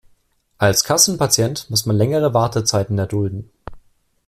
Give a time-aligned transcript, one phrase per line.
[0.57, 3.51] Als Kassenpatient muss man längere Wartezeiten erdulden.